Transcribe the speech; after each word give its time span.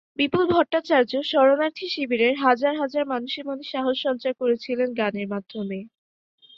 বিপুল 0.19 0.43
ভট্টাচার্য 0.51 1.11
শরণার্থী 1.31 1.85
শিবিরের 1.93 2.35
হাজার 2.45 2.73
হাজার 2.81 3.03
মানুষের 3.13 3.43
মনে 3.49 3.63
সাহস 3.71 3.95
সঞ্চার 4.05 4.33
করেছিলেন 4.41 4.89
গানের 4.99 5.27
মাধ্যমে। 5.33 5.79